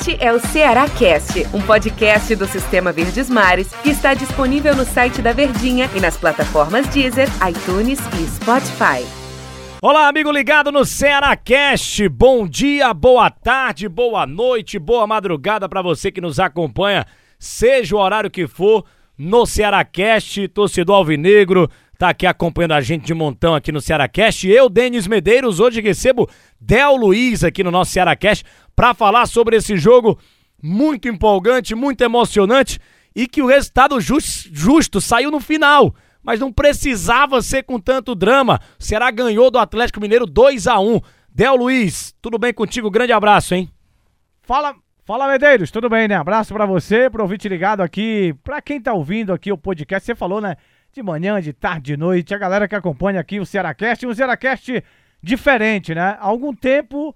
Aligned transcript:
Este 0.00 0.16
é 0.18 0.32
o 0.32 0.40
Ceará 0.40 0.88
Cast, 0.88 1.46
um 1.52 1.60
podcast 1.60 2.34
do 2.34 2.46
Sistema 2.46 2.90
Verdes 2.90 3.28
Mares 3.28 3.68
que 3.82 3.90
está 3.90 4.14
disponível 4.14 4.74
no 4.74 4.82
site 4.82 5.20
da 5.20 5.34
Verdinha 5.34 5.90
e 5.94 6.00
nas 6.00 6.16
plataformas 6.16 6.88
Deezer, 6.88 7.28
iTunes 7.46 7.98
e 8.18 8.26
Spotify. 8.26 9.06
Olá, 9.82 10.08
amigo 10.08 10.32
ligado 10.32 10.72
no 10.72 10.86
Ceará 10.86 11.36
Cast. 11.36 12.08
Bom 12.08 12.48
dia, 12.48 12.94
boa 12.94 13.28
tarde, 13.28 13.90
boa 13.90 14.26
noite, 14.26 14.78
boa 14.78 15.06
madrugada 15.06 15.68
para 15.68 15.82
você 15.82 16.10
que 16.10 16.22
nos 16.22 16.40
acompanha, 16.40 17.06
seja 17.38 17.94
o 17.94 17.98
horário 17.98 18.30
que 18.30 18.46
for, 18.46 18.86
no 19.18 19.44
Ceará 19.44 19.84
Cast, 19.84 20.48
torcedor 20.48 20.96
alvinegro, 20.96 21.68
tá 22.00 22.08
aqui 22.08 22.26
acompanhando 22.26 22.72
a 22.72 22.80
gente 22.80 23.04
de 23.04 23.12
montão 23.12 23.54
aqui 23.54 23.70
no 23.70 23.78
Ceará 23.78 24.08
Cast. 24.08 24.48
Eu, 24.48 24.70
Denis 24.70 25.06
Medeiros, 25.06 25.60
hoje 25.60 25.82
recebo 25.82 26.26
Del 26.58 26.96
Luiz 26.96 27.44
aqui 27.44 27.62
no 27.62 27.70
nosso 27.70 27.92
Ceará 27.92 28.16
Cast 28.16 28.42
para 28.74 28.94
falar 28.94 29.26
sobre 29.26 29.56
esse 29.56 29.76
jogo 29.76 30.18
muito 30.62 31.08
empolgante, 31.08 31.74
muito 31.74 32.00
emocionante 32.00 32.80
e 33.14 33.26
que 33.26 33.42
o 33.42 33.46
resultado 33.46 34.00
just, 34.00 34.48
justo 34.50 34.98
saiu 34.98 35.30
no 35.30 35.40
final, 35.40 35.94
mas 36.22 36.40
não 36.40 36.50
precisava 36.50 37.42
ser 37.42 37.64
com 37.64 37.78
tanto 37.78 38.14
drama. 38.14 38.58
O 38.78 38.82
Ceará 38.82 39.10
ganhou 39.10 39.50
do 39.50 39.58
Atlético 39.58 40.00
Mineiro 40.00 40.24
2 40.24 40.68
a 40.68 40.80
1. 40.80 41.02
Del 41.28 41.54
Luiz, 41.54 42.14
tudo 42.22 42.38
bem 42.38 42.54
contigo? 42.54 42.90
Grande 42.90 43.12
abraço, 43.12 43.54
hein? 43.54 43.70
Fala, 44.40 44.74
fala 45.04 45.28
Medeiros, 45.28 45.70
tudo 45.70 45.90
bem, 45.90 46.08
né? 46.08 46.14
Abraço 46.14 46.54
para 46.54 46.64
você, 46.64 47.10
pro 47.10 47.24
ouvinte 47.24 47.46
ligado 47.46 47.82
aqui, 47.82 48.34
para 48.42 48.62
quem 48.62 48.80
tá 48.80 48.94
ouvindo 48.94 49.34
aqui 49.34 49.52
o 49.52 49.58
podcast, 49.58 50.06
você 50.06 50.14
falou, 50.14 50.40
né? 50.40 50.56
De 50.92 51.04
manhã, 51.04 51.40
de 51.40 51.52
tarde, 51.52 51.92
de 51.92 51.96
noite, 51.96 52.34
a 52.34 52.38
galera 52.38 52.66
que 52.66 52.74
acompanha 52.74 53.20
aqui 53.20 53.38
o 53.38 53.46
Cearacast, 53.46 54.04
um 54.04 54.12
Cearacast 54.12 54.82
diferente, 55.22 55.94
né? 55.94 56.16
Há 56.18 56.26
algum 56.26 56.52
tempo 56.52 57.14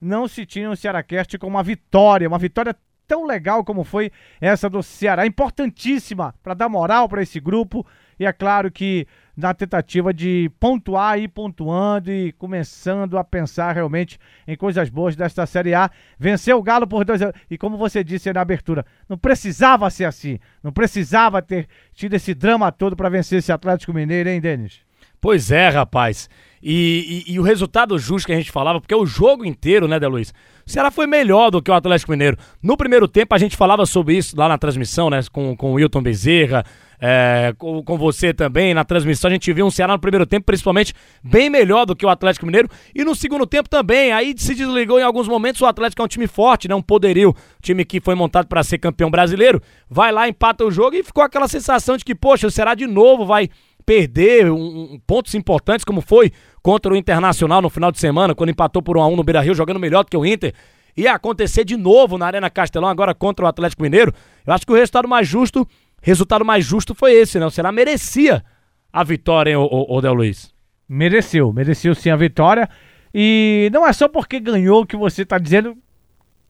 não 0.00 0.28
se 0.28 0.46
tinha 0.46 0.70
um 0.70 0.76
Cearacast 0.76 1.36
com 1.36 1.48
uma 1.48 1.62
vitória, 1.62 2.28
uma 2.28 2.38
vitória 2.38 2.76
tão 3.06 3.26
legal 3.26 3.64
como 3.64 3.82
foi 3.82 4.12
essa 4.40 4.70
do 4.70 4.80
Ceará, 4.80 5.26
importantíssima 5.26 6.36
para 6.40 6.54
dar 6.54 6.68
moral 6.68 7.08
para 7.08 7.20
esse 7.20 7.40
grupo. 7.40 7.84
E 8.16 8.24
é 8.24 8.32
claro 8.32 8.70
que 8.70 9.08
na 9.36 9.52
tentativa 9.52 10.14
de 10.14 10.50
pontuar 10.58 11.18
e 11.18 11.28
pontuando 11.28 12.10
e 12.10 12.32
começando 12.32 13.18
a 13.18 13.24
pensar 13.24 13.72
realmente 13.72 14.18
em 14.48 14.56
coisas 14.56 14.88
boas 14.88 15.14
desta 15.14 15.44
Série 15.44 15.74
A. 15.74 15.90
Venceu 16.18 16.58
o 16.58 16.62
Galo 16.62 16.86
por 16.86 17.04
dois 17.04 17.20
E 17.50 17.58
como 17.58 17.76
você 17.76 18.02
disse 18.02 18.32
na 18.32 18.40
abertura, 18.40 18.86
não 19.08 19.18
precisava 19.18 19.90
ser 19.90 20.04
assim. 20.04 20.38
Não 20.62 20.72
precisava 20.72 21.42
ter 21.42 21.68
tido 21.92 22.14
esse 22.14 22.34
drama 22.34 22.72
todo 22.72 22.96
para 22.96 23.10
vencer 23.10 23.40
esse 23.40 23.52
Atlético 23.52 23.92
Mineiro, 23.92 24.30
hein, 24.30 24.40
Denis? 24.40 24.80
Pois 25.20 25.50
é, 25.50 25.68
rapaz. 25.68 26.30
E, 26.62 27.24
e, 27.26 27.34
e, 27.34 27.40
o 27.40 27.42
resultado 27.42 27.98
justo 27.98 28.26
que 28.26 28.32
a 28.32 28.36
gente 28.36 28.50
falava, 28.50 28.80
porque 28.80 28.94
é 28.94 28.96
o 28.96 29.06
jogo 29.06 29.44
inteiro, 29.44 29.86
né, 29.86 29.98
De 29.98 30.06
Luiz? 30.06 30.32
O 30.66 30.70
Ceará 30.70 30.90
foi 30.90 31.06
melhor 31.06 31.50
do 31.50 31.62
que 31.62 31.70
o 31.70 31.74
Atlético 31.74 32.12
Mineiro. 32.12 32.36
No 32.62 32.76
primeiro 32.76 33.06
tempo, 33.06 33.34
a 33.34 33.38
gente 33.38 33.56
falava 33.56 33.86
sobre 33.86 34.16
isso 34.16 34.36
lá 34.36 34.48
na 34.48 34.58
transmissão, 34.58 35.10
né? 35.10 35.20
Com, 35.30 35.56
com 35.56 35.72
o 35.72 35.74
Wilton 35.74 36.02
Bezerra, 36.02 36.64
é, 37.00 37.54
com, 37.58 37.82
com 37.82 37.98
você 37.98 38.32
também. 38.32 38.74
Na 38.74 38.84
transmissão, 38.84 39.28
a 39.28 39.32
gente 39.32 39.52
viu 39.52 39.66
um 39.66 39.70
Ceará 39.70 39.92
no 39.92 39.98
primeiro 39.98 40.26
tempo, 40.26 40.46
principalmente, 40.46 40.94
bem 41.22 41.50
melhor 41.50 41.86
do 41.86 41.94
que 41.94 42.04
o 42.04 42.08
Atlético 42.08 42.46
Mineiro. 42.46 42.68
E 42.94 43.04
no 43.04 43.14
segundo 43.14 43.46
tempo 43.46 43.68
também. 43.68 44.12
Aí 44.12 44.34
se 44.36 44.54
desligou 44.54 44.98
em 44.98 45.02
alguns 45.02 45.28
momentos. 45.28 45.60
O 45.60 45.66
Atlético 45.66 46.02
é 46.02 46.04
um 46.04 46.08
time 46.08 46.26
forte, 46.26 46.68
né? 46.68 46.74
Um 46.74 46.82
poderio. 46.82 47.34
Time 47.62 47.84
que 47.84 48.00
foi 48.00 48.14
montado 48.14 48.46
para 48.46 48.62
ser 48.62 48.78
campeão 48.78 49.10
brasileiro. 49.10 49.60
Vai 49.88 50.12
lá, 50.12 50.28
empata 50.28 50.64
o 50.64 50.70
jogo 50.70 50.96
e 50.96 51.02
ficou 51.02 51.22
aquela 51.22 51.48
sensação 51.48 51.96
de 51.96 52.04
que, 52.04 52.14
poxa, 52.14 52.46
o 52.46 52.50
Ceará 52.50 52.74
de 52.74 52.86
novo 52.86 53.24
vai 53.24 53.48
perder 53.84 54.50
um, 54.50 54.94
um, 54.94 55.00
pontos 55.06 55.32
importantes, 55.34 55.84
como 55.84 56.00
foi 56.00 56.32
contra 56.60 56.92
o 56.92 56.96
Internacional 56.96 57.62
no 57.62 57.70
final 57.70 57.92
de 57.92 58.00
semana, 58.00 58.34
quando 58.34 58.50
empatou 58.50 58.82
por 58.82 58.98
1 58.98 59.00
a 59.00 59.06
1 59.06 59.16
no 59.16 59.22
Beira-Rio, 59.22 59.54
jogando 59.54 59.78
melhor 59.78 60.02
do 60.02 60.10
que 60.10 60.16
o 60.16 60.26
Inter. 60.26 60.52
Ia 60.96 61.12
acontecer 61.12 61.64
de 61.64 61.76
novo 61.76 62.16
na 62.18 62.26
Arena 62.26 62.50
Castelão, 62.50 62.88
agora 62.88 63.14
contra 63.14 63.44
o 63.44 63.48
Atlético 63.48 63.82
Mineiro. 63.82 64.12
Eu 64.46 64.52
acho 64.52 64.66
que 64.66 64.72
o 64.72 64.74
resultado 64.74 65.06
mais 65.06 65.28
justo, 65.28 65.68
resultado 66.02 66.44
mais 66.44 66.64
justo 66.64 66.94
foi 66.94 67.12
esse, 67.12 67.38
né? 67.38 67.46
O 67.46 67.50
Ceará 67.50 67.72
merecia 67.72 68.44
a 68.92 69.02
vitória, 69.04 69.50
hein, 69.50 69.56
o, 69.56 69.86
o, 69.88 70.00
Del 70.00 70.14
Luiz? 70.14 70.54
Mereceu, 70.88 71.52
mereceu 71.52 71.94
sim 71.94 72.10
a 72.10 72.16
vitória. 72.16 72.68
E 73.12 73.68
não 73.72 73.86
é 73.86 73.92
só 73.92 74.08
porque 74.08 74.38
ganhou 74.38 74.86
que 74.86 74.96
você 74.96 75.22
está 75.22 75.38
dizendo 75.38 75.76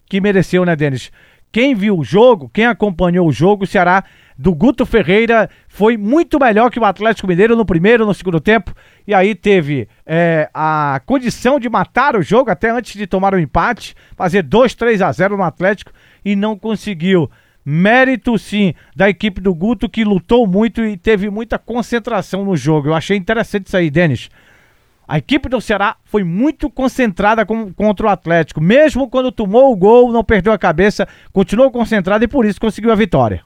que 0.08 0.20
mereceu, 0.20 0.64
né, 0.64 0.76
Denis? 0.76 1.10
Quem 1.50 1.74
viu 1.74 1.98
o 1.98 2.04
jogo, 2.04 2.50
quem 2.52 2.66
acompanhou 2.66 3.26
o 3.26 3.32
jogo, 3.32 3.64
o 3.64 3.66
Ceará 3.66 4.04
do 4.38 4.54
Guto 4.54 4.84
Ferreira 4.84 5.48
foi 5.68 5.96
muito 5.96 6.38
melhor 6.38 6.70
que 6.70 6.78
o 6.78 6.84
Atlético 6.84 7.26
Mineiro 7.26 7.56
no 7.56 7.64
primeiro, 7.64 8.04
no 8.04 8.12
segundo 8.12 8.38
tempo. 8.38 8.74
E 9.06 9.14
aí 9.14 9.34
teve 9.34 9.88
é, 10.04 10.50
a 10.52 11.00
condição 11.06 11.58
de 11.58 11.68
matar 11.68 12.16
o 12.16 12.22
jogo 12.22 12.50
até 12.50 12.70
antes 12.70 12.94
de 12.94 13.06
tomar 13.06 13.34
o 13.34 13.38
empate, 13.38 13.94
fazer 14.14 14.42
2, 14.42 14.74
3 14.74 15.02
a 15.02 15.10
0 15.10 15.36
no 15.36 15.42
Atlético 15.42 15.92
e 16.24 16.36
não 16.36 16.58
conseguiu. 16.58 17.30
Mérito 17.68 18.38
sim 18.38 18.74
da 18.94 19.10
equipe 19.10 19.40
do 19.40 19.52
Guto 19.52 19.88
que 19.88 20.04
lutou 20.04 20.46
muito 20.46 20.84
e 20.84 20.96
teve 20.96 21.28
muita 21.28 21.58
concentração 21.58 22.44
no 22.44 22.56
jogo. 22.56 22.86
Eu 22.86 22.94
achei 22.94 23.16
interessante 23.16 23.66
isso 23.66 23.76
aí, 23.76 23.90
Denis. 23.90 24.30
A 25.08 25.18
equipe 25.18 25.48
do 25.48 25.60
Ceará 25.60 25.96
foi 26.04 26.22
muito 26.22 26.70
concentrada 26.70 27.44
com, 27.44 27.72
contra 27.72 28.06
o 28.06 28.08
Atlético. 28.08 28.60
Mesmo 28.60 29.08
quando 29.08 29.32
tomou 29.32 29.72
o 29.72 29.76
gol, 29.76 30.12
não 30.12 30.22
perdeu 30.22 30.52
a 30.52 30.58
cabeça, 30.58 31.08
continuou 31.32 31.68
concentrada 31.72 32.24
e 32.24 32.28
por 32.28 32.46
isso 32.46 32.60
conseguiu 32.60 32.92
a 32.92 32.94
vitória. 32.94 33.42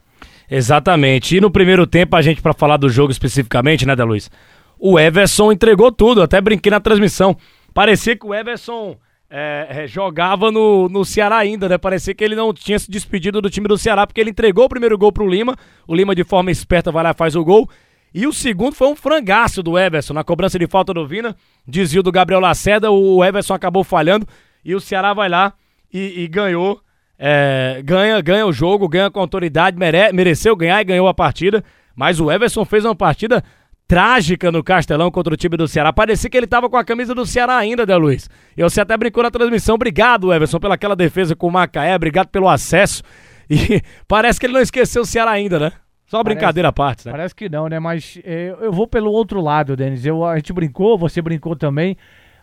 Exatamente. 0.50 1.38
E 1.38 1.40
no 1.40 1.50
primeiro 1.50 1.86
tempo, 1.86 2.14
a 2.14 2.20
gente, 2.20 2.42
para 2.42 2.52
falar 2.52 2.76
do 2.76 2.90
jogo 2.90 3.10
especificamente, 3.10 3.86
né, 3.86 3.96
da 3.96 4.04
Luiz? 4.04 4.30
O 4.78 4.98
Everson 4.98 5.50
entregou 5.50 5.90
tudo, 5.90 6.20
até 6.20 6.42
brinquei 6.42 6.70
na 6.70 6.80
transmissão. 6.80 7.34
Parecia 7.72 8.14
que 8.14 8.26
o 8.26 8.34
Everson 8.34 8.98
é, 9.30 9.66
é, 9.70 9.86
jogava 9.86 10.50
no, 10.50 10.88
no 10.88 11.04
Ceará 11.04 11.38
ainda, 11.38 11.68
né? 11.68 11.78
Parecia 11.78 12.12
que 12.12 12.24
ele 12.24 12.34
não 12.34 12.52
tinha 12.52 12.78
se 12.78 12.90
despedido 12.90 13.40
do 13.40 13.48
time 13.48 13.68
do 13.68 13.78
Ceará, 13.78 14.06
porque 14.06 14.20
ele 14.20 14.30
entregou 14.30 14.64
o 14.64 14.68
primeiro 14.68 14.98
gol 14.98 15.12
pro 15.12 15.28
Lima. 15.28 15.56
O 15.86 15.94
Lima, 15.94 16.14
de 16.14 16.24
forma 16.24 16.50
esperta, 16.50 16.90
vai 16.90 17.04
lá 17.04 17.14
faz 17.14 17.36
o 17.36 17.44
gol. 17.44 17.68
E 18.12 18.26
o 18.26 18.32
segundo 18.32 18.74
foi 18.74 18.88
um 18.88 18.96
frangaço 18.96 19.62
do 19.62 19.78
Everson, 19.78 20.12
na 20.12 20.24
cobrança 20.24 20.58
de 20.58 20.66
falta 20.66 20.92
do 20.92 21.06
Vina. 21.06 21.36
Desvio 21.66 22.02
do 22.02 22.10
Gabriel 22.10 22.40
Lacerda, 22.40 22.90
o 22.90 23.24
Everson 23.24 23.54
acabou 23.54 23.84
falhando. 23.84 24.26
E 24.64 24.74
o 24.74 24.80
Ceará 24.80 25.14
vai 25.14 25.28
lá 25.28 25.54
e, 25.94 26.24
e 26.24 26.28
ganhou 26.28 26.80
é, 27.22 27.82
ganha, 27.84 28.18
ganha 28.22 28.46
o 28.46 28.52
jogo, 28.52 28.88
ganha 28.88 29.10
com 29.10 29.20
autoridade, 29.20 29.78
mere, 29.78 30.10
mereceu 30.10 30.56
ganhar 30.56 30.80
e 30.80 30.84
ganhou 30.84 31.06
a 31.06 31.12
partida. 31.12 31.62
Mas 31.94 32.18
o 32.18 32.32
Everson 32.32 32.64
fez 32.64 32.84
uma 32.84 32.94
partida 32.94 33.44
trágica 33.90 34.52
no 34.52 34.62
Castelão 34.62 35.10
contra 35.10 35.34
o 35.34 35.36
time 35.36 35.56
do 35.56 35.66
Ceará. 35.66 35.92
Parecia 35.92 36.30
que 36.30 36.36
ele 36.36 36.44
estava 36.44 36.70
com 36.70 36.76
a 36.76 36.84
camisa 36.84 37.12
do 37.12 37.26
Ceará 37.26 37.56
ainda, 37.56 37.84
Del 37.84 37.98
Luiz. 37.98 38.30
E 38.56 38.62
você 38.62 38.80
até 38.80 38.96
brincou 38.96 39.20
na 39.20 39.32
transmissão. 39.32 39.74
Obrigado, 39.74 40.32
Everson, 40.32 40.60
pelaquela 40.60 40.94
defesa 40.94 41.34
com 41.34 41.48
o 41.48 41.50
Macaé. 41.50 41.96
Obrigado 41.96 42.28
pelo 42.28 42.48
acesso. 42.48 43.02
E 43.50 43.82
parece 44.06 44.38
que 44.38 44.46
ele 44.46 44.52
não 44.52 44.60
esqueceu 44.60 45.02
o 45.02 45.04
Ceará 45.04 45.32
ainda, 45.32 45.58
né? 45.58 45.72
Só 46.06 46.22
brincadeira 46.22 46.68
à 46.68 46.72
parte, 46.72 47.04
né? 47.04 47.10
Parece 47.10 47.34
que 47.34 47.48
não, 47.48 47.68
né? 47.68 47.80
Mas 47.80 48.16
é, 48.22 48.54
eu 48.60 48.70
vou 48.70 48.86
pelo 48.86 49.10
outro 49.10 49.40
lado, 49.40 49.74
Denis. 49.74 50.06
Eu, 50.06 50.24
a 50.24 50.36
gente 50.36 50.52
brincou, 50.52 50.96
você 50.96 51.20
brincou 51.20 51.56
também. 51.56 51.96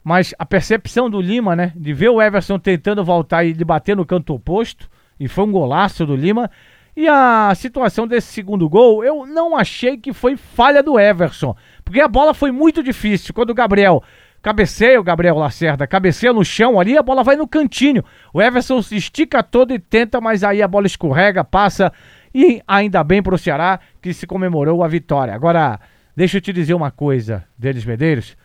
Mas 0.04 0.36
a 0.38 0.46
percepção 0.46 1.10
do 1.10 1.22
Lima, 1.22 1.56
né? 1.56 1.72
De 1.78 1.94
ver 1.94 2.10
o 2.10 2.22
Everson 2.22 2.60
tentando 2.60 3.06
voltar 3.06 3.46
e 3.46 3.54
bater 3.64 3.96
no 3.96 4.06
canto 4.06 4.34
oposto, 4.34 4.90
e 5.18 5.30
foi 5.30 5.46
um 5.46 5.52
golaço 5.54 6.06
do 6.06 6.14
Lima. 6.14 6.52
E 6.98 7.08
a 7.08 7.54
situação 7.54 8.08
desse 8.08 8.34
segundo 8.34 8.68
gol, 8.68 9.04
eu 9.04 9.24
não 9.24 9.56
achei 9.56 9.98
que 10.00 10.12
foi 10.12 10.36
falha 10.36 10.82
do 10.82 11.00
Everson, 11.00 11.56
porque 11.86 12.02
a 12.02 12.08
bola 12.08 12.34
foi 12.34 12.52
muito 12.52 12.82
difícil. 12.82 13.36
Quando 13.36 13.52
o 13.52 13.54
Gabriel 13.54 14.02
cabeceia, 14.42 15.00
o 15.00 15.04
Gabriel 15.04 15.38
Lacerda 15.38 15.86
cabeceia 15.86 16.34
no 16.34 16.44
chão 16.44 16.80
ali, 16.80 16.98
a 16.98 17.04
bola 17.04 17.24
vai 17.24 17.36
no 17.36 17.48
cantinho. 17.48 18.04
O 18.34 18.42
Everson 18.42 18.82
se 18.82 18.96
estica 18.96 19.44
todo 19.44 19.76
e 19.76 19.78
tenta, 19.78 20.20
mas 20.20 20.44
aí 20.44 20.60
a 20.60 20.68
bola 20.68 20.88
escorrega, 20.88 21.44
passa. 21.44 21.94
E 22.34 22.64
ainda 22.68 23.04
bem 23.04 23.22
pro 23.22 23.38
Ceará 23.38 23.80
que 24.02 24.12
se 24.12 24.26
comemorou 24.26 24.84
a 24.84 24.88
vitória. 24.88 25.36
Agora, 25.36 25.80
deixa 26.16 26.38
eu 26.38 26.42
te 26.42 26.52
dizer 26.52 26.74
uma 26.74 26.90
coisa, 26.90 27.44
Denis 27.56 27.86
Medeiros. 27.86 28.36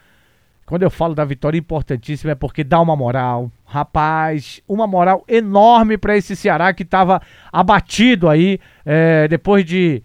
Quando 0.67 0.83
eu 0.83 0.91
falo 0.91 1.15
da 1.15 1.25
vitória 1.25 1.59
importantíssima 1.59 2.33
é 2.33 2.35
porque 2.35 2.65
dá 2.65 2.81
uma 2.81 2.97
moral. 2.97 3.51
Rapaz, 3.65 4.63
uma 4.69 4.87
moral 4.87 5.25
enorme 5.29 5.99
para 5.99 6.17
esse 6.17 6.37
Ceará 6.37 6.73
que 6.73 6.83
estava 6.83 7.21
abatido 7.53 8.29
aí 8.29 8.59
é, 8.85 9.27
depois 9.29 9.65
de 9.65 10.03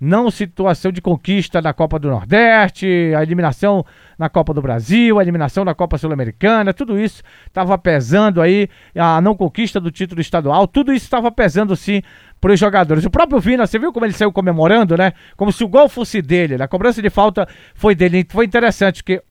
não 0.00 0.30
situação 0.30 0.90
de 0.90 1.02
conquista 1.02 1.60
da 1.60 1.74
Copa 1.74 1.98
do 1.98 2.08
Nordeste, 2.08 3.12
a 3.14 3.22
eliminação 3.22 3.84
na 4.18 4.30
Copa 4.30 4.54
do 4.54 4.62
Brasil, 4.62 5.18
a 5.18 5.22
eliminação 5.22 5.62
da 5.62 5.74
Copa 5.74 5.98
Sul-Americana, 5.98 6.72
tudo 6.72 6.98
isso 6.98 7.22
estava 7.46 7.76
pesando 7.76 8.40
aí, 8.40 8.66
a 8.96 9.20
não 9.20 9.36
conquista 9.36 9.78
do 9.78 9.90
título 9.90 10.22
estadual, 10.22 10.66
tudo 10.66 10.90
isso 10.90 11.04
estava 11.04 11.30
pesando 11.30 11.76
sim 11.76 12.00
para 12.40 12.52
os 12.52 12.58
jogadores. 12.58 13.04
O 13.04 13.10
próprio 13.10 13.38
Vina, 13.38 13.66
você 13.66 13.78
viu 13.78 13.92
como 13.92 14.06
ele 14.06 14.14
saiu 14.14 14.32
comemorando, 14.32 14.96
né? 14.96 15.12
Como 15.36 15.52
se 15.52 15.62
o 15.62 15.68
gol 15.68 15.86
fosse 15.86 16.22
dele, 16.22 16.56
né? 16.56 16.64
a 16.64 16.68
cobrança 16.68 17.02
de 17.02 17.10
falta 17.10 17.46
foi 17.74 17.94
dele. 17.94 18.26
Foi 18.26 18.46
interessante, 18.46 19.02
porque 19.02 19.22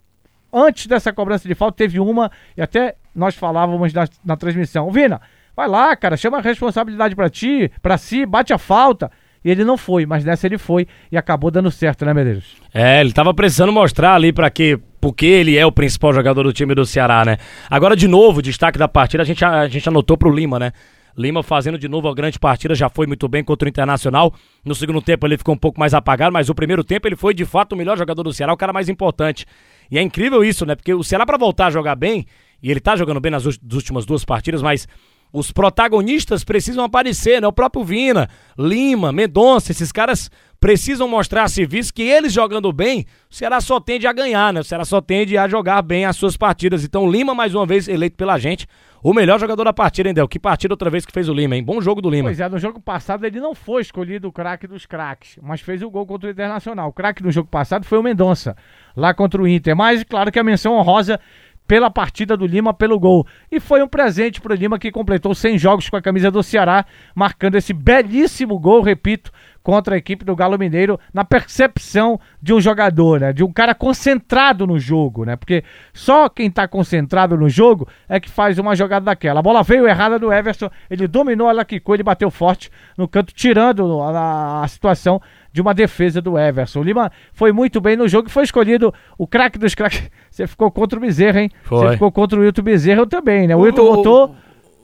antes 0.53 0.87
dessa 0.87 1.13
cobrança 1.13 1.47
de 1.47 1.55
falta, 1.55 1.77
teve 1.77 1.99
uma, 1.99 2.31
e 2.55 2.61
até 2.61 2.95
nós 3.15 3.35
falávamos 3.35 3.93
na, 3.93 4.07
na 4.23 4.35
transmissão. 4.35 4.91
Vina, 4.91 5.21
vai 5.55 5.67
lá, 5.67 5.95
cara, 5.95 6.17
chama 6.17 6.37
a 6.37 6.41
responsabilidade 6.41 7.15
para 7.15 7.29
ti, 7.29 7.71
para 7.81 7.97
si, 7.97 8.25
bate 8.25 8.53
a 8.53 8.57
falta. 8.57 9.11
E 9.43 9.49
ele 9.49 9.63
não 9.63 9.77
foi, 9.77 10.05
mas 10.05 10.25
nessa 10.25 10.47
ele 10.47 10.57
foi 10.57 10.85
e 11.11 11.17
acabou 11.17 11.49
dando 11.49 11.71
certo, 11.71 12.05
né, 12.05 12.13
Medeiros? 12.13 12.57
É, 12.73 12.99
ele 12.99 13.13
tava 13.13 13.33
precisando 13.33 13.71
mostrar 13.71 14.15
ali 14.15 14.33
para 14.33 14.49
que 14.49 14.77
porque 14.99 15.25
ele 15.25 15.57
é 15.57 15.65
o 15.65 15.71
principal 15.71 16.13
jogador 16.13 16.43
do 16.43 16.51
time 16.51 16.75
do 16.75 16.85
Ceará, 16.85 17.23
né? 17.23 17.37
Agora, 17.69 17.95
de 17.95 18.05
novo, 18.05 18.41
destaque 18.41 18.77
da 18.77 18.87
partida, 18.87 19.23
a 19.23 19.25
gente, 19.25 19.45
a, 19.45 19.61
a 19.61 19.67
gente 19.69 19.87
anotou 19.87 20.17
pro 20.17 20.29
Lima, 20.29 20.59
né? 20.59 20.73
Lima 21.17 21.41
fazendo 21.41 21.77
de 21.77 21.87
novo 21.87 22.07
a 22.07 22.13
grande 22.13 22.37
partida, 22.37 22.75
já 22.75 22.89
foi 22.89 23.07
muito 23.07 23.27
bem 23.27 23.43
contra 23.43 23.65
o 23.65 23.69
Internacional. 23.69 24.33
No 24.63 24.75
segundo 24.75 25.01
tempo 25.01 25.25
ele 25.25 25.37
ficou 25.37 25.55
um 25.55 25.57
pouco 25.57 25.79
mais 25.79 25.93
apagado, 25.93 26.33
mas 26.33 26.49
o 26.49 26.55
primeiro 26.55 26.83
tempo 26.83 27.07
ele 27.07 27.15
foi 27.15 27.33
de 27.33 27.45
fato 27.45 27.73
o 27.73 27.75
melhor 27.77 27.97
jogador 27.97 28.23
do 28.23 28.33
Ceará, 28.33 28.53
o 28.53 28.57
cara 28.57 28.73
mais 28.73 28.89
importante. 28.89 29.45
E 29.91 29.97
é 29.97 30.01
incrível 30.01 30.43
isso, 30.43 30.65
né? 30.65 30.75
Porque 30.75 30.93
o 30.93 31.03
Ceará 31.03 31.25
para 31.25 31.37
voltar 31.37 31.67
a 31.67 31.71
jogar 31.71 31.95
bem, 31.95 32.25
e 32.61 32.69
ele 32.69 32.79
tá 32.79 32.95
jogando 32.95 33.19
bem 33.19 33.31
nas 33.31 33.45
últimas 33.45 34.05
duas 34.05 34.25
partidas, 34.25 34.61
mas 34.61 34.87
os 35.31 35.51
protagonistas 35.51 36.43
precisam 36.43 36.83
aparecer, 36.83 37.41
né? 37.41 37.47
O 37.47 37.53
próprio 37.53 37.83
Vina, 37.83 38.29
Lima, 38.57 39.11
Mendonça, 39.11 39.71
esses 39.71 39.91
caras 39.91 40.29
precisam 40.59 41.07
mostrar 41.07 41.47
serviço 41.47 41.93
que 41.93 42.01
eles 42.01 42.33
jogando 42.33 42.71
bem, 42.73 43.05
o 43.31 43.35
Ceará 43.35 43.61
só 43.61 43.79
tende 43.79 44.05
a 44.05 44.11
ganhar, 44.11 44.51
né? 44.51 44.59
O 44.59 44.63
Ceará 44.63 44.83
só 44.83 44.99
tende 44.99 45.37
a 45.37 45.47
jogar 45.47 45.81
bem 45.81 46.05
as 46.05 46.17
suas 46.17 46.35
partidas. 46.35 46.83
Então, 46.83 47.09
Lima, 47.09 47.33
mais 47.33 47.55
uma 47.55 47.65
vez, 47.65 47.87
eleito 47.87 48.17
pela 48.17 48.37
gente, 48.37 48.67
o 49.01 49.13
melhor 49.13 49.39
jogador 49.39 49.63
da 49.63 49.71
partida, 49.71 50.09
hein, 50.09 50.13
Del? 50.13 50.27
Que 50.27 50.37
partida 50.37 50.73
outra 50.73 50.89
vez 50.89 51.05
que 51.05 51.13
fez 51.13 51.29
o 51.29 51.33
Lima, 51.33 51.55
hein? 51.55 51.63
Bom 51.63 51.79
jogo 51.79 52.01
do 52.01 52.09
Lima. 52.09 52.27
Pois 52.27 52.39
é, 52.39 52.49
no 52.49 52.59
jogo 52.59 52.81
passado 52.81 53.25
ele 53.25 53.39
não 53.39 53.55
foi 53.55 53.81
escolhido 53.81 54.27
o 54.27 54.31
craque 54.31 54.67
dos 54.67 54.85
craques, 54.85 55.39
mas 55.41 55.61
fez 55.61 55.81
o 55.81 55.89
gol 55.89 56.05
contra 56.05 56.27
o 56.27 56.31
Internacional. 56.31 56.89
O 56.89 56.93
craque 56.93 57.23
do 57.23 57.31
jogo 57.31 57.47
passado 57.47 57.85
foi 57.85 57.97
o 57.97 58.03
Mendonça, 58.03 58.57
lá 58.97 59.13
contra 59.13 59.41
o 59.41 59.47
Inter. 59.47 59.75
Mas, 59.75 60.03
claro 60.03 60.29
que 60.31 60.39
a 60.39 60.43
menção 60.43 60.73
honrosa 60.73 61.19
pela 61.69 61.91
partida 61.91 62.35
do 62.35 62.47
Lima, 62.47 62.73
pelo 62.73 62.99
gol. 62.99 63.27
E 63.51 63.59
foi 63.59 63.83
um 63.83 63.87
presente 63.87 64.41
para 64.41 64.53
o 64.53 64.55
Lima 64.55 64.79
que 64.79 64.91
completou 64.91 65.35
100 65.35 65.59
jogos 65.59 65.87
com 65.87 65.95
a 65.95 66.01
camisa 66.01 66.31
do 66.31 66.41
Ceará, 66.41 66.83
marcando 67.13 67.53
esse 67.53 67.73
belíssimo 67.73 68.57
gol, 68.57 68.81
repito, 68.81 69.31
contra 69.61 69.93
a 69.93 69.97
equipe 69.99 70.25
do 70.25 70.35
Galo 70.35 70.57
Mineiro 70.57 70.99
na 71.13 71.23
percepção 71.23 72.19
de 72.41 72.55
um 72.55 72.59
jogador, 72.59 73.19
né? 73.19 73.31
De 73.31 73.43
um 73.43 73.53
cara 73.53 73.75
concentrado 73.75 74.65
no 74.65 74.79
jogo, 74.79 75.25
né? 75.25 75.35
Porque 75.35 75.63
só 75.93 76.27
quem 76.27 76.47
está 76.47 76.67
concentrado 76.67 77.37
no 77.37 77.47
jogo 77.47 77.87
é 78.07 78.19
que 78.19 78.31
faz 78.31 78.57
uma 78.57 78.75
jogada 78.75 79.05
daquela. 79.05 79.39
A 79.39 79.43
bola 79.43 79.61
veio 79.61 79.87
errada 79.87 80.17
do 80.17 80.33
Everson, 80.33 80.71
ele 80.89 81.07
dominou, 81.07 81.51
ela 81.51 81.63
quicou, 81.63 81.93
ele 81.93 82.01
bateu 82.01 82.31
forte 82.31 82.71
no 82.97 83.07
canto, 83.07 83.31
tirando 83.31 84.01
a, 84.01 84.63
a 84.63 84.67
situação 84.67 85.21
de 85.51 85.61
uma 85.61 85.73
defesa 85.73 86.21
do 86.21 86.37
Everson. 86.37 86.79
O 86.79 86.83
Lima 86.83 87.11
foi 87.33 87.51
muito 87.51 87.81
bem 87.81 87.95
no 87.95 88.07
jogo 88.07 88.27
e 88.27 88.31
foi 88.31 88.43
escolhido 88.43 88.93
o 89.17 89.27
craque 89.27 89.57
dos 89.57 89.73
craques. 89.75 90.09
Você 90.29 90.47
ficou 90.47 90.71
contra 90.71 90.97
o 90.97 91.01
Bezerra, 91.01 91.41
hein? 91.41 91.49
Foi. 91.63 91.79
Você 91.79 91.93
ficou 91.93 92.11
contra 92.11 92.39
o 92.39 92.41
Wilton 92.41 92.61
Bezerra 92.61 93.05
também, 93.07 93.47
né? 93.47 93.55
O 93.55 93.59
Wilton 93.59 93.95
votou. 93.95 94.35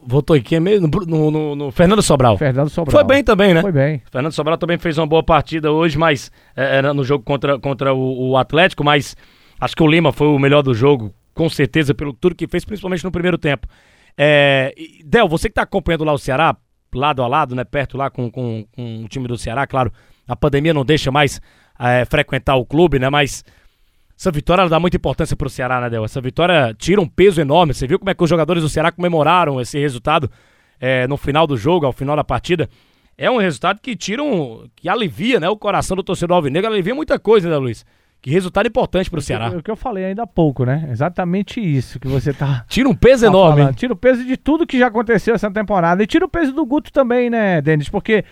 Votou 0.07 0.37
em 0.37 0.41
quem 0.41 0.59
mesmo? 0.59 0.87
No, 1.07 1.31
no, 1.31 1.55
no, 1.55 1.71
Fernando 1.71 2.01
Sobral. 2.01 2.37
Fernando 2.37 2.69
Sobral. 2.69 2.91
Foi 2.91 3.03
bem 3.03 3.23
também, 3.23 3.55
né? 3.55 3.61
Foi 3.61 3.71
bem. 3.71 4.03
Fernando 4.11 4.31
Sobral 4.31 4.55
também 4.55 4.77
fez 4.77 4.99
uma 4.99 5.07
boa 5.07 5.23
partida 5.23 5.71
hoje, 5.71 5.97
mas 5.97 6.31
é, 6.55 6.77
era 6.77 6.93
no 6.93 7.03
jogo 7.03 7.23
contra, 7.23 7.57
contra 7.57 7.91
o, 7.91 8.29
o, 8.29 8.37
Atlético, 8.37 8.83
mas 8.83 9.17
acho 9.59 9.75
que 9.75 9.81
o 9.81 9.87
Lima 9.87 10.11
foi 10.11 10.27
o 10.27 10.37
melhor 10.37 10.61
do 10.61 10.75
jogo, 10.75 11.11
com 11.33 11.49
certeza, 11.49 11.95
pelo 11.95 12.13
tudo 12.13 12.35
que 12.35 12.47
fez, 12.47 12.63
principalmente 12.63 13.03
no 13.03 13.11
primeiro 13.11 13.37
tempo. 13.37 13.67
É, 14.15 14.75
Del, 15.03 15.27
você 15.27 15.49
que 15.49 15.53
está 15.53 15.63
acompanhando 15.63 16.03
lá 16.03 16.13
o 16.13 16.19
Ceará, 16.19 16.55
lado 16.93 17.23
a 17.23 17.27
lado, 17.27 17.55
né? 17.55 17.63
Perto 17.63 17.97
lá 17.97 18.11
com, 18.11 18.29
com, 18.29 18.63
com 18.75 19.03
o 19.03 19.07
time 19.07 19.27
do 19.27 19.37
Ceará, 19.39 19.65
claro, 19.65 19.91
a 20.27 20.35
pandemia 20.35 20.73
não 20.73 20.85
deixa 20.85 21.11
mais 21.11 21.41
é, 21.79 22.05
frequentar 22.05 22.55
o 22.55 22.65
clube, 22.65 22.99
né? 22.99 23.09
Mas 23.09 23.43
essa 24.17 24.31
vitória 24.31 24.67
dá 24.69 24.79
muita 24.79 24.97
importância 24.97 25.35
pro 25.35 25.49
Ceará, 25.49 25.81
né, 25.81 25.89
Del? 25.89 26.05
Essa 26.05 26.21
vitória 26.21 26.73
tira 26.77 27.01
um 27.01 27.07
peso 27.07 27.41
enorme. 27.41 27.73
Você 27.73 27.85
viu 27.85 27.99
como 27.99 28.09
é 28.09 28.13
que 28.13 28.23
os 28.23 28.29
jogadores 28.29 28.63
do 28.63 28.69
Ceará 28.69 28.91
comemoraram 28.91 29.59
esse 29.59 29.77
resultado 29.77 30.31
é, 30.79 31.05
no 31.07 31.17
final 31.17 31.45
do 31.45 31.57
jogo, 31.57 31.85
ao 31.85 31.91
final 31.91 32.15
da 32.15 32.23
partida? 32.23 32.69
É 33.17 33.29
um 33.29 33.37
resultado 33.37 33.79
que 33.81 33.95
tira 33.95 34.23
um. 34.23 34.67
que 34.75 34.89
alivia, 34.89 35.39
né? 35.39 35.49
O 35.49 35.57
coração 35.57 35.95
do 35.95 36.03
torcedor 36.03 36.37
alvinegro, 36.37 36.69
alivia 36.69 36.95
muita 36.95 37.17
coisa, 37.19 37.49
né, 37.49 37.57
Luiz? 37.57 37.85
Que 38.21 38.31
resultado 38.31 38.67
importante 38.67 39.09
pro 39.09 39.21
Ceará. 39.21 39.49
O 39.49 39.61
que 39.61 39.69
eu 39.69 39.75
falei 39.75 40.05
ainda 40.05 40.23
há 40.23 40.27
pouco, 40.27 40.65
né? 40.65 40.87
Exatamente 40.89 41.59
isso 41.59 41.99
que 41.99 42.07
você 42.07 42.33
tá. 42.33 42.65
Tira 42.67 42.89
um 42.89 42.95
peso 42.95 43.21
tá 43.21 43.27
enorme. 43.27 43.73
Tira 43.73 43.93
o 43.93 43.95
peso 43.95 44.25
de 44.25 44.35
tudo 44.35 44.65
que 44.65 44.79
já 44.79 44.87
aconteceu 44.87 45.35
essa 45.35 45.51
temporada. 45.51 46.01
E 46.01 46.07
tira 46.07 46.25
o 46.25 46.29
peso 46.29 46.51
do 46.51 46.65
Guto 46.65 46.91
também, 46.91 47.29
né, 47.29 47.61
Denis? 47.61 47.87
Porque 47.87 48.25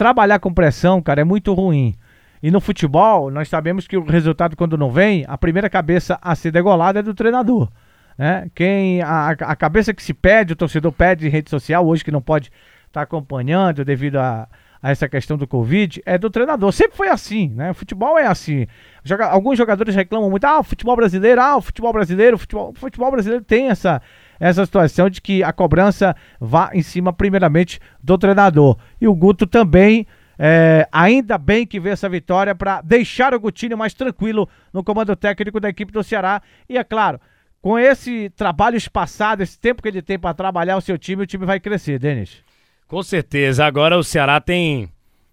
trabalhar 0.00 0.38
com 0.38 0.50
pressão, 0.50 1.02
cara, 1.02 1.20
é 1.20 1.24
muito 1.24 1.52
ruim. 1.52 1.94
E 2.42 2.50
no 2.50 2.58
futebol, 2.58 3.30
nós 3.30 3.50
sabemos 3.50 3.86
que 3.86 3.98
o 3.98 4.02
resultado, 4.02 4.56
quando 4.56 4.78
não 4.78 4.90
vem, 4.90 5.26
a 5.28 5.36
primeira 5.36 5.68
cabeça 5.68 6.18
a 6.22 6.34
ser 6.34 6.50
degolada 6.50 7.00
é 7.00 7.02
do 7.02 7.12
treinador. 7.12 7.68
Né? 8.16 8.48
Quem, 8.54 9.02
a, 9.02 9.28
a 9.28 9.54
cabeça 9.54 9.92
que 9.92 10.02
se 10.02 10.14
pede, 10.14 10.54
o 10.54 10.56
torcedor 10.56 10.90
pede 10.90 11.26
em 11.26 11.30
rede 11.30 11.50
social, 11.50 11.86
hoje 11.86 12.02
que 12.02 12.10
não 12.10 12.22
pode 12.22 12.46
estar 12.86 13.00
tá 13.00 13.02
acompanhando 13.02 13.84
devido 13.84 14.16
a, 14.16 14.48
a, 14.82 14.90
essa 14.90 15.06
questão 15.06 15.36
do 15.36 15.46
Covid, 15.46 16.00
é 16.06 16.16
do 16.16 16.30
treinador. 16.30 16.72
Sempre 16.72 16.96
foi 16.96 17.08
assim, 17.10 17.50
né? 17.50 17.72
O 17.72 17.74
futebol 17.74 18.18
é 18.18 18.26
assim. 18.26 18.66
Joga, 19.04 19.26
alguns 19.26 19.58
jogadores 19.58 19.94
reclamam 19.94 20.30
muito, 20.30 20.46
ah, 20.46 20.60
o 20.60 20.64
futebol 20.64 20.96
brasileiro, 20.96 21.42
ah, 21.42 21.58
o 21.58 21.60
futebol 21.60 21.92
brasileiro, 21.92 22.36
o 22.36 22.38
futebol, 22.38 22.70
o 22.70 22.74
futebol 22.74 23.10
brasileiro 23.10 23.44
tem 23.44 23.68
essa, 23.68 24.00
essa 24.40 24.64
situação 24.64 25.10
de 25.10 25.20
que 25.20 25.44
a 25.44 25.52
cobrança 25.52 26.16
vá 26.40 26.70
em 26.72 26.82
cima, 26.82 27.12
primeiramente, 27.12 27.78
do 28.02 28.16
treinador. 28.16 28.78
E 28.98 29.06
o 29.06 29.14
Guto 29.14 29.46
também 29.46 30.06
é, 30.38 30.88
ainda 30.90 31.36
bem 31.36 31.66
que 31.66 31.78
veio 31.78 31.92
essa 31.92 32.08
vitória 32.08 32.54
para 32.54 32.80
deixar 32.80 33.34
o 33.34 33.38
Gutinho 33.38 33.76
mais 33.76 33.92
tranquilo 33.92 34.48
no 34.72 34.82
comando 34.82 35.14
técnico 35.14 35.60
da 35.60 35.68
equipe 35.68 35.92
do 35.92 36.02
Ceará. 36.02 36.40
E 36.66 36.78
é 36.78 36.82
claro, 36.82 37.20
com 37.60 37.78
esse 37.78 38.30
trabalho 38.30 38.76
espaçado, 38.78 39.42
esse 39.42 39.58
tempo 39.58 39.82
que 39.82 39.88
ele 39.88 40.00
tem 40.00 40.18
para 40.18 40.32
trabalhar 40.32 40.78
o 40.78 40.80
seu 40.80 40.96
time, 40.96 41.24
o 41.24 41.26
time 41.26 41.44
vai 41.44 41.60
crescer, 41.60 41.98
Denis. 41.98 42.42
Com 42.88 43.02
certeza. 43.02 43.66
Agora 43.66 43.98
o 43.98 44.02
Ceará 44.02 44.40
tem, 44.40 44.88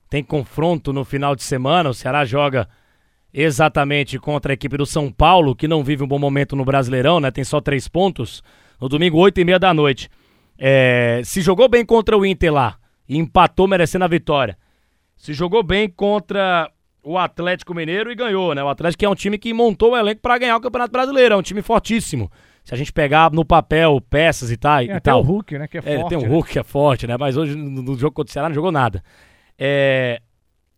tem 0.10 0.22
confronto 0.22 0.92
no 0.92 1.06
final 1.06 1.38
de 1.38 1.44
semana. 1.44 1.90
O 1.90 1.94
Ceará 1.94 2.26
joga 2.26 2.68
exatamente 3.34 4.20
contra 4.20 4.52
a 4.52 4.56
equipe 4.56 4.76
do 4.76 4.86
São 4.86 5.10
Paulo, 5.10 5.56
que 5.56 5.70
não 5.70 5.84
vive 5.84 6.04
um 6.04 6.08
bom 6.08 6.20
momento 6.20 6.56
no 6.56 6.66
Brasileirão, 6.66 7.22
né? 7.22 7.32
Tem 7.32 7.46
só 7.46 7.62
três 7.62 7.88
pontos. 7.88 8.44
No 8.80 8.90
domingo, 8.90 9.18
oito 9.20 9.40
e 9.40 9.46
meia 9.46 9.60
da 9.60 9.74
noite. 9.74 10.10
É, 10.58 11.22
se 11.24 11.42
jogou 11.42 11.68
bem 11.68 11.86
contra 11.86 12.18
o 12.18 12.26
Inter 12.26 12.54
lá 12.54 12.78
e 13.08 13.18
empatou 13.18 13.68
merecendo 13.68 14.06
a 14.06 14.08
vitória 14.08 14.58
se 15.18 15.34
jogou 15.34 15.64
bem 15.64 15.90
contra 15.90 16.72
o 17.04 17.18
Atlético 17.18 17.74
Mineiro 17.74 18.12
e 18.12 18.16
ganhou, 18.16 18.54
né? 18.54 18.64
O 18.64 18.70
Atlético 18.70 19.04
é 19.04 19.10
um 19.10 19.16
time 19.16 19.38
que 19.38 19.54
montou 19.54 19.92
o 19.94 19.98
elenco 19.98 20.22
para 20.22 20.38
ganhar 20.38 20.56
o 20.56 20.62
Campeonato 20.62 20.92
Brasileiro, 20.92 21.34
é 21.34 21.38
um 21.38 21.42
time 21.42 21.62
fortíssimo. 21.62 22.32
Se 22.64 22.74
a 22.74 22.78
gente 22.78 22.92
pegar 22.92 23.32
no 23.32 23.46
papel 23.46 24.02
peças 24.10 24.52
e, 24.52 24.58
tá, 24.58 24.84
e 24.84 24.88
tem 24.88 25.00
tal. 25.00 25.22
o 25.22 25.24
Hulk, 25.24 25.58
né? 25.58 25.68
Que 25.68 25.78
é, 25.78 25.80
é 25.80 25.98
forte. 25.98 26.10
Tem 26.10 26.18
o 26.18 26.22
né? 26.22 26.28
Hulk 26.28 26.52
que 26.52 26.60
é 26.60 26.64
forte, 26.64 27.08
né? 27.08 27.18
Mas 27.18 27.38
hoje 27.38 27.56
no, 27.56 27.82
no, 27.82 27.98
jogo 27.98 28.14
contra 28.14 28.30
o 28.30 28.34
Ceará 28.34 28.50
não 28.50 28.56
jogou 28.56 28.72
nada. 28.72 29.02
É, 29.58 30.22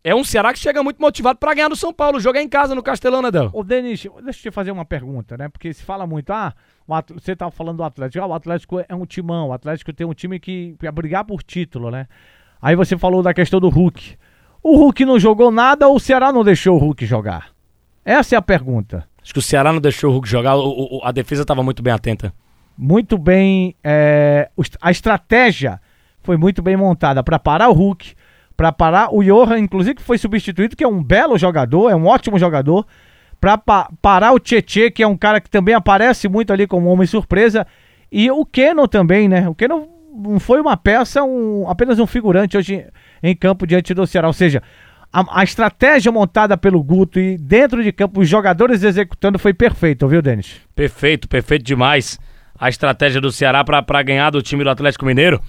é 0.04 0.16
um 0.16 0.24
Ceará 0.24 0.54
que 0.54 0.60
chega 0.60 0.82
muito 0.82 1.00
motivado 1.00 1.38
para 1.38 1.54
ganhar 1.54 1.68
do 1.68 1.76
São 1.76 1.94
Paulo. 1.94 2.18
O 2.18 2.20
jogo 2.22 2.38
é 2.38 2.42
em 2.42 2.48
casa 2.48 2.74
no 2.74 2.82
Castelão, 2.82 3.22
né, 3.22 3.32
Del? 3.32 3.50
Ô, 3.54 3.64
Denis, 3.64 4.08
deixa 4.24 4.40
eu 4.40 4.52
te 4.52 4.52
fazer 4.52 4.72
uma 4.72 4.86
pergunta, 4.86 5.38
né? 5.38 5.50
Porque 5.50 5.74
se 5.74 5.84
fala 5.84 6.08
muito, 6.08 6.32
ah, 6.32 6.54
você 7.14 7.36
tava 7.36 7.52
falando 7.52 7.78
do 7.78 7.84
Atlético, 7.84 8.24
ah, 8.24 8.28
o 8.28 8.34
Atlético 8.34 8.80
é 8.88 8.96
um 8.96 9.06
timão, 9.06 9.50
o 9.50 9.54
Atlético 9.54 9.92
tem 9.92 10.08
um 10.08 10.14
time 10.14 10.40
que 10.40 10.76
quer 10.80 10.92
brigar 10.92 11.26
por 11.26 11.44
título, 11.44 11.92
né? 11.92 12.08
Aí 12.62 12.76
você 12.76 12.98
falou 12.98 13.22
da 13.22 13.34
questão 13.34 13.60
do 13.60 13.70
Hulk. 13.70 14.18
O 14.64 14.78
Hulk 14.78 15.06
não 15.06 15.20
jogou 15.20 15.52
nada 15.52 15.88
ou 15.88 15.96
o 15.96 16.00
Ceará 16.00 16.32
não 16.32 16.44
deixou 16.44 16.76
o 16.76 16.80
Hulk 16.80 17.06
jogar? 17.06 17.52
Essa 18.04 18.36
é 18.36 18.38
a 18.38 18.42
pergunta. 18.42 19.08
Acho 19.22 19.34
que 19.34 19.40
o 19.40 19.42
Ceará 19.44 19.72
não 19.72 19.82
deixou 19.82 20.10
o 20.10 20.14
Hulk 20.14 20.28
jogar, 20.28 20.56
o, 20.56 20.98
o, 20.98 21.02
a 21.04 21.12
defesa 21.12 21.42
estava 21.42 21.62
muito 21.62 21.84
bem 21.84 21.94
atenta. 21.94 22.34
Muito 22.78 23.18
bem. 23.18 23.76
É, 23.84 24.50
a 24.82 24.92
estratégia 24.92 25.82
foi 26.22 26.38
muito 26.38 26.62
bem 26.62 26.78
montada 26.78 27.22
para 27.22 27.38
parar 27.38 27.70
o 27.70 27.74
Hulk, 27.74 28.14
para 28.60 28.74
parar 28.74 29.16
o 29.16 29.24
Johan, 29.24 29.58
inclusive 29.58 29.96
que 29.96 30.02
foi 30.02 30.18
substituído, 30.18 30.76
que 30.76 30.84
é 30.84 30.88
um 30.88 31.02
belo 31.02 31.38
jogador, 31.38 31.90
é 31.90 31.96
um 31.96 32.06
ótimo 32.06 32.38
jogador, 32.38 32.86
para 33.40 33.58
pa 33.58 33.90
parar 34.02 34.34
o 34.34 34.40
Tietê, 34.40 34.92
que 34.92 35.02
é 35.02 35.08
um 35.08 35.16
cara 35.16 35.40
que 35.40 35.50
também 35.50 35.74
aparece 35.74 36.28
muito 36.28 36.52
ali 36.52 36.68
como 36.68 36.90
homem 36.90 37.08
surpresa, 37.08 37.66
e 38.12 38.30
o 38.30 38.46
Keno 38.46 38.86
também, 38.86 39.30
né? 39.30 39.48
O 39.48 39.56
Keno 39.56 39.88
foi 40.42 40.60
uma 40.60 40.76
peça, 40.76 41.24
um, 41.24 41.70
apenas 41.70 42.00
um 42.00 42.06
figurante 42.06 42.58
hoje 42.58 42.86
em 43.24 43.34
campo 43.34 43.66
diante 43.66 43.94
do 43.94 44.06
Ceará. 44.06 44.28
Ou 44.28 44.34
seja, 44.34 44.62
a, 45.14 45.40
a, 45.40 45.44
estratégia 45.46 46.12
montada 46.12 46.58
pelo 46.58 46.84
Guto 46.84 47.18
e 47.18 47.38
dentro 47.38 47.82
de 47.82 47.94
campo, 47.94 48.20
os 48.20 48.28
jogadores 48.28 48.84
executando 48.84 49.40
foi 49.40 49.54
perfeito, 49.54 50.06
viu, 50.06 50.22
Denis? 50.22 50.58
Perfeito, 50.76 51.30
perfeito 51.30 51.64
demais. 51.64 52.20
A 52.60 52.68
estratégia 52.68 53.22
do 53.22 53.32
Ceará 53.32 53.64
para 53.64 54.04
ganhar 54.04 54.32
do 54.32 54.42
time 54.42 54.66
do 54.66 54.70
Atlético 54.70 55.06
Mineiro. 55.06 55.42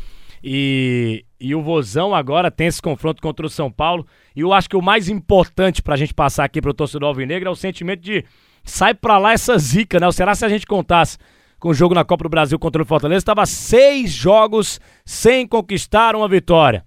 E, 0.42 1.24
e 1.38 1.54
o 1.54 1.62
Vozão 1.62 2.14
agora 2.14 2.50
tem 2.50 2.66
esse 2.66 2.80
confronto 2.80 3.20
contra 3.20 3.44
o 3.44 3.50
São 3.50 3.70
Paulo. 3.70 4.06
E 4.34 4.40
eu 4.40 4.52
acho 4.52 4.68
que 4.68 4.76
o 4.76 4.82
mais 4.82 5.08
importante 5.08 5.82
para 5.82 5.94
a 5.94 5.96
gente 5.96 6.14
passar 6.14 6.44
aqui 6.44 6.60
para 6.60 6.70
o 6.70 6.74
torcedor 6.74 7.08
alvinegro 7.08 7.48
é 7.48 7.52
o 7.52 7.56
sentimento 7.56 8.00
de 8.00 8.24
sai 8.64 8.94
para 8.94 9.18
lá 9.18 9.32
essa 9.32 9.56
zica, 9.58 9.98
né? 10.00 10.06
O 10.06 10.12
Ceará, 10.12 10.34
se 10.34 10.44
a 10.44 10.48
gente 10.48 10.66
contasse 10.66 11.18
com 11.58 11.68
o 11.68 11.74
jogo 11.74 11.94
na 11.94 12.04
Copa 12.04 12.24
do 12.24 12.30
Brasil 12.30 12.58
contra 12.58 12.82
o 12.82 12.86
Fortaleza, 12.86 13.18
estava 13.18 13.44
seis 13.44 14.10
jogos 14.10 14.80
sem 15.04 15.46
conquistar 15.46 16.16
uma 16.16 16.28
vitória. 16.28 16.84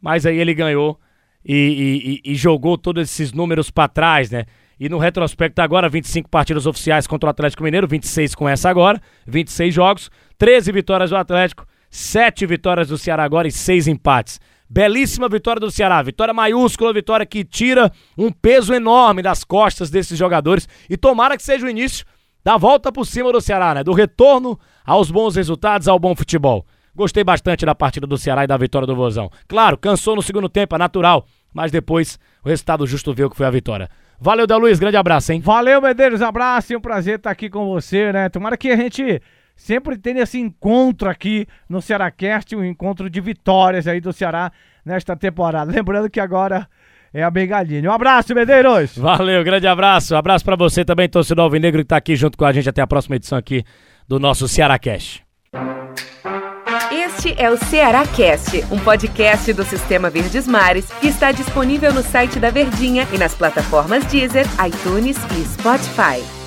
Mas 0.00 0.26
aí 0.26 0.38
ele 0.38 0.52
ganhou 0.52 0.98
e, 1.44 2.20
e, 2.24 2.32
e 2.32 2.34
jogou 2.34 2.76
todos 2.76 3.02
esses 3.02 3.32
números 3.32 3.70
para 3.70 3.88
trás, 3.88 4.30
né? 4.30 4.44
E 4.78 4.88
no 4.88 4.98
retrospecto 4.98 5.62
agora, 5.62 5.88
25 5.88 6.28
partidas 6.28 6.66
oficiais 6.66 7.06
contra 7.06 7.28
o 7.28 7.30
Atlético 7.30 7.62
Mineiro, 7.62 7.86
26 7.86 8.34
com 8.34 8.48
essa 8.48 8.68
agora, 8.68 9.00
26 9.28 9.72
jogos, 9.72 10.10
13 10.36 10.72
vitórias 10.72 11.10
do 11.10 11.16
Atlético, 11.16 11.64
7 11.92 12.46
vitórias 12.46 12.88
do 12.88 12.96
Ceará 12.96 13.22
agora 13.22 13.46
e 13.46 13.52
6 13.52 13.86
empates. 13.86 14.40
Belíssima 14.68 15.28
vitória 15.28 15.60
do 15.60 15.70
Ceará, 15.70 16.02
vitória 16.02 16.32
maiúscula, 16.32 16.94
vitória 16.94 17.26
que 17.26 17.44
tira 17.44 17.92
um 18.16 18.32
peso 18.32 18.72
enorme 18.72 19.20
das 19.20 19.44
costas 19.44 19.90
desses 19.90 20.18
jogadores 20.18 20.66
e 20.88 20.96
tomara 20.96 21.36
que 21.36 21.42
seja 21.42 21.66
o 21.66 21.68
início 21.68 22.06
da 22.42 22.56
volta 22.56 22.90
por 22.90 23.04
cima 23.04 23.30
do 23.30 23.42
Ceará, 23.42 23.74
né? 23.74 23.84
Do 23.84 23.92
retorno 23.92 24.58
aos 24.86 25.10
bons 25.10 25.36
resultados, 25.36 25.86
ao 25.86 25.98
bom 25.98 26.16
futebol. 26.16 26.64
Gostei 26.94 27.22
bastante 27.22 27.66
da 27.66 27.74
partida 27.74 28.06
do 28.06 28.16
Ceará 28.16 28.44
e 28.44 28.46
da 28.46 28.56
vitória 28.56 28.86
do 28.86 28.96
Vozão. 28.96 29.30
Claro, 29.46 29.76
cansou 29.76 30.16
no 30.16 30.22
segundo 30.22 30.48
tempo, 30.48 30.74
é 30.74 30.78
natural, 30.78 31.26
mas 31.52 31.70
depois 31.70 32.18
o 32.42 32.48
resultado 32.48 32.86
justo 32.86 33.12
veio 33.12 33.28
que 33.28 33.36
foi 33.36 33.44
a 33.44 33.50
vitória. 33.50 33.90
Valeu, 34.18 34.46
Del 34.46 34.58
Luiz, 34.58 34.78
grande 34.78 34.96
abraço, 34.96 35.30
hein? 35.32 35.40
Valeu, 35.40 35.82
Medeiros, 35.82 36.22
abraço, 36.22 36.72
é 36.72 36.78
um 36.78 36.80
prazer 36.80 37.16
estar 37.16 37.30
aqui 37.30 37.50
com 37.50 37.66
você, 37.66 38.10
né? 38.10 38.30
Tomara 38.30 38.56
que 38.56 38.70
a 38.70 38.76
gente 38.76 39.20
sempre 39.62 39.96
tenha 39.96 40.22
esse 40.22 40.40
encontro 40.40 41.08
aqui 41.08 41.46
no 41.68 41.80
Cearacast, 41.80 42.56
um 42.56 42.64
encontro 42.64 43.08
de 43.08 43.20
vitórias 43.20 43.86
aí 43.86 44.00
do 44.00 44.12
Ceará 44.12 44.50
nesta 44.84 45.16
temporada. 45.16 45.70
Lembrando 45.72 46.10
que 46.10 46.18
agora 46.18 46.68
é 47.14 47.22
a 47.22 47.30
Bengalinha. 47.30 47.88
Um 47.88 47.92
abraço, 47.92 48.34
Medeiros! 48.34 48.98
Valeu, 48.98 49.44
grande 49.44 49.68
abraço. 49.68 50.16
Abraço 50.16 50.44
para 50.44 50.56
você 50.56 50.84
também, 50.84 51.08
torcedor 51.08 51.44
Alvinegro, 51.44 51.80
que 51.82 51.88
tá 51.88 51.96
aqui 51.96 52.16
junto 52.16 52.36
com 52.36 52.44
a 52.44 52.52
gente 52.52 52.68
até 52.68 52.82
a 52.82 52.86
próxima 52.86 53.16
edição 53.16 53.38
aqui 53.38 53.64
do 54.08 54.18
nosso 54.18 54.48
Cearacast. 54.48 55.24
Este 56.90 57.34
é 57.40 57.48
o 57.48 57.56
Ceará 57.56 58.04
Cast, 58.04 58.64
um 58.72 58.80
podcast 58.80 59.52
do 59.52 59.62
Sistema 59.62 60.10
Verdes 60.10 60.48
Mares 60.48 60.90
que 61.00 61.06
está 61.06 61.30
disponível 61.30 61.92
no 61.92 62.02
site 62.02 62.40
da 62.40 62.50
Verdinha 62.50 63.06
e 63.12 63.18
nas 63.18 63.34
plataformas 63.34 64.04
Deezer, 64.06 64.46
iTunes 64.66 65.16
e 65.38 65.44
Spotify. 65.44 66.41